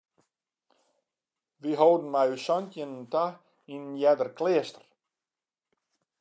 [1.61, 3.25] Wy holden mei ús santjinnen ta
[3.73, 4.85] yn in earder kleaster.